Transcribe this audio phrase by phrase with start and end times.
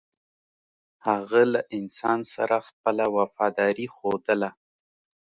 [1.07, 4.49] هغه له انسان سره خپله وفاداري ښودله.